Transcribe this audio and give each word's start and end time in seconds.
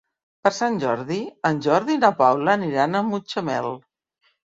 Per 0.45 0.51
Sant 0.59 0.79
Jordi 0.83 1.19
en 1.51 1.61
Jordi 1.67 1.99
i 1.99 2.01
na 2.07 2.13
Paula 2.25 2.59
aniran 2.61 3.01
a 3.03 3.07
Mutxamel. 3.15 3.75